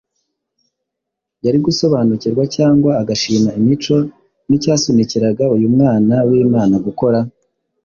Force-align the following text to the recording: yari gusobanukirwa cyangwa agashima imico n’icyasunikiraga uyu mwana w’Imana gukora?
yari 1.45 1.57
gusobanukirwa 1.65 2.43
cyangwa 2.55 2.91
agashima 3.01 3.49
imico 3.59 3.95
n’icyasunikiraga 4.47 5.43
uyu 5.55 5.67
mwana 5.75 6.15
w’Imana 6.29 6.75
gukora? 6.85 7.19